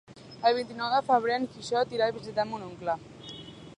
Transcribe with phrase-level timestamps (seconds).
[0.49, 2.97] El vint-i-nou de febrer en Quixot irà a visitar mon oncle.